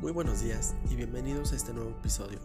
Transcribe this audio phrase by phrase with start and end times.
[0.00, 2.38] Muy buenos días y bienvenidos a este nuevo episodio.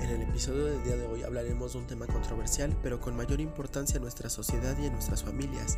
[0.00, 3.42] En el episodio del día de hoy hablaremos de un tema controversial pero con mayor
[3.42, 5.76] importancia en nuestra sociedad y en nuestras familias,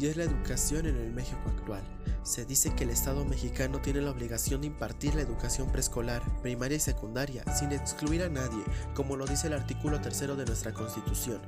[0.00, 1.84] y es la educación en el México actual.
[2.24, 6.76] Se dice que el Estado mexicano tiene la obligación de impartir la educación preescolar, primaria
[6.76, 8.64] y secundaria, sin excluir a nadie,
[8.94, 11.40] como lo dice el artículo tercero de nuestra Constitución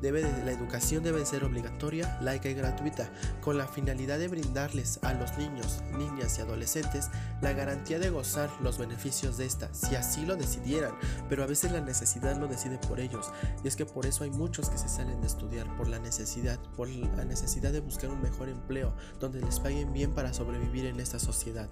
[0.00, 3.10] debe la educación debe ser obligatoria, laica y gratuita,
[3.40, 7.10] con la finalidad de brindarles a los niños, niñas y adolescentes
[7.40, 10.92] la garantía de gozar los beneficios de esta, si así lo decidieran,
[11.28, 13.30] pero a veces la necesidad lo decide por ellos,
[13.64, 16.58] y es que por eso hay muchos que se salen de estudiar, por la necesidad,
[16.76, 21.00] por la necesidad de buscar un mejor empleo, donde les paguen bien para sobrevivir en
[21.00, 21.68] esta sociedad.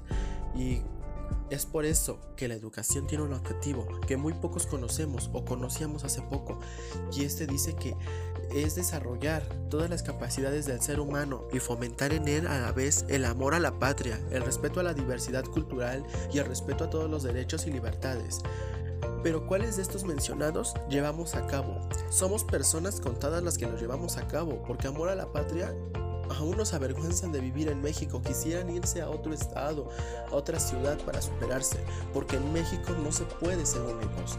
[0.55, 0.83] Y
[1.50, 6.04] es por eso que la educación tiene un objetivo que muy pocos conocemos o conocíamos
[6.04, 6.58] hace poco,
[7.12, 7.96] y este dice que
[8.54, 13.04] es desarrollar todas las capacidades del ser humano y fomentar en él a la vez
[13.08, 16.90] el amor a la patria, el respeto a la diversidad cultural y el respeto a
[16.90, 18.40] todos los derechos y libertades.
[19.22, 21.80] Pero ¿cuáles de estos mencionados llevamos a cabo?
[22.11, 25.74] Somos personas contadas las que los llevamos a cabo, porque amor a la patria
[26.30, 29.88] aún nos avergüenzan de vivir en México, quisieran irse a otro estado,
[30.30, 31.78] a otra ciudad para superarse,
[32.12, 34.38] porque en México no se puede ser únicos.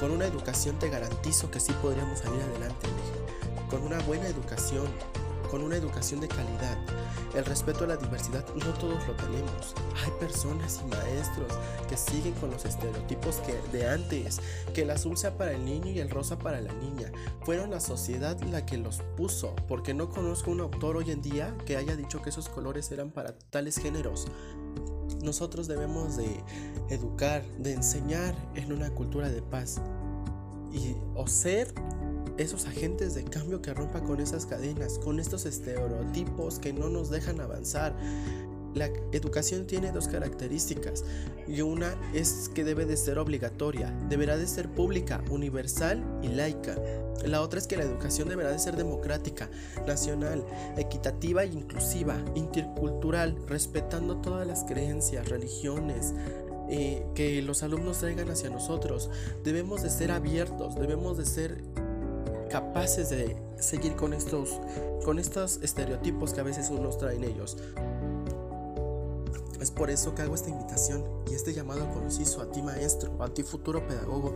[0.00, 2.88] Con una educación te garantizo que sí podríamos salir adelante,
[3.70, 4.86] con una buena educación,
[5.54, 6.76] con una educación de calidad.
[7.32, 9.72] El respeto a la diversidad no todos lo tenemos.
[10.04, 11.52] Hay personas y maestros
[11.88, 14.40] que siguen con los estereotipos que de antes,
[14.74, 17.12] que el azul sea para el niño y el rosa para la niña.
[17.44, 21.56] Fueron la sociedad la que los puso, porque no conozco un autor hoy en día
[21.64, 24.26] que haya dicho que esos colores eran para tales géneros.
[25.22, 26.42] Nosotros debemos de
[26.90, 29.80] educar, de enseñar en una cultura de paz
[30.72, 31.72] y o ser
[32.38, 37.10] esos agentes de cambio que rompan con esas cadenas, con estos estereotipos que no nos
[37.10, 37.96] dejan avanzar.
[38.74, 41.04] La educación tiene dos características
[41.46, 46.74] y una es que debe de ser obligatoria, deberá de ser pública, universal y laica.
[47.24, 49.48] La otra es que la educación deberá de ser democrática,
[49.86, 50.44] nacional,
[50.76, 56.12] equitativa e inclusiva, intercultural, respetando todas las creencias, religiones,
[56.68, 59.08] eh, que los alumnos traigan hacia nosotros.
[59.44, 61.62] Debemos de ser abiertos, debemos de ser
[62.54, 64.60] capaces de seguir con estos,
[65.04, 67.56] con estos estereotipos que a veces nos traen ellos.
[69.64, 73.30] Es por eso que hago esta invitación y este llamado conciso a ti maestro, a
[73.30, 74.34] ti futuro pedagogo,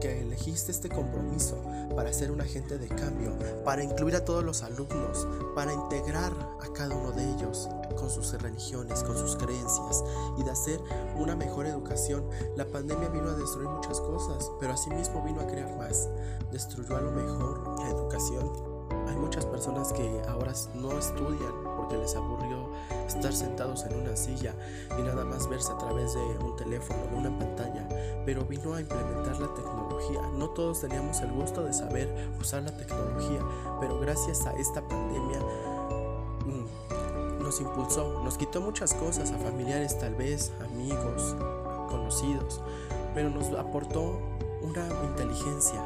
[0.00, 1.60] que elegiste este compromiso
[1.96, 6.72] para ser un agente de cambio, para incluir a todos los alumnos, para integrar a
[6.74, 10.04] cada uno de ellos con sus religiones, con sus creencias
[10.38, 10.80] y de hacer
[11.16, 12.22] una mejor educación.
[12.54, 16.08] La pandemia vino a destruir muchas cosas, pero asimismo vino a crear más.
[16.52, 18.48] Destruyó a lo mejor la educación.
[19.08, 22.68] Hay muchas personas que ahora no estudian porque les aburrió
[23.06, 24.54] estar sentados en una silla
[24.98, 27.88] y nada más verse a través de un teléfono, de una pantalla,
[28.26, 30.20] pero vino a implementar la tecnología.
[30.36, 33.40] No todos teníamos el gusto de saber usar la tecnología,
[33.80, 35.38] pero gracias a esta pandemia
[37.40, 41.34] nos impulsó, nos quitó muchas cosas a familiares tal vez, amigos,
[41.88, 42.60] conocidos,
[43.14, 44.20] pero nos aportó
[44.60, 45.82] una inteligencia.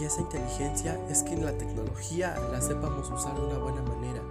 [0.00, 4.22] Y esa inteligencia es que en la tecnología la sepamos usar de una buena manera.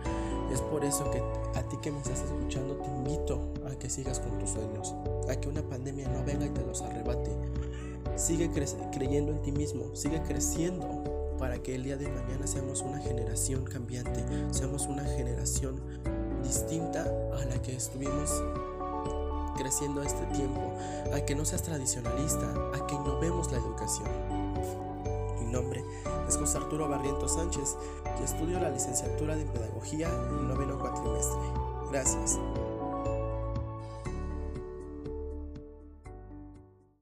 [0.54, 1.20] Es por eso que
[1.58, 4.94] a ti que me estás escuchando te invito a que sigas con tus sueños,
[5.28, 7.32] a que una pandemia no venga y te los arrebate.
[8.16, 8.52] Sigue
[8.92, 13.64] creyendo en ti mismo, sigue creciendo para que el día de mañana seamos una generación
[13.64, 15.82] cambiante, seamos una generación
[16.44, 18.30] distinta a la que estuvimos
[19.58, 20.72] creciendo este tiempo,
[21.16, 24.43] a que no seas tradicionalista, a que innovemos la educación.
[25.40, 25.84] Mi nombre
[26.28, 27.78] es José Arturo Barrientos Sánchez
[28.20, 31.42] y estudio la licenciatura de Pedagogía en el noveno cuatrimestre.
[31.92, 32.40] Gracias.